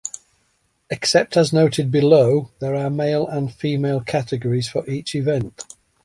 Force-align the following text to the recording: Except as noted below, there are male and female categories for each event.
Except 0.89 1.37
as 1.37 1.53
noted 1.53 1.91
below, 1.91 2.49
there 2.57 2.73
are 2.75 2.89
male 2.89 3.27
and 3.27 3.53
female 3.53 3.99
categories 4.01 4.67
for 4.67 4.83
each 4.89 5.13
event. 5.13 5.63